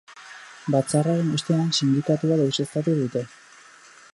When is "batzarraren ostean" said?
0.75-1.69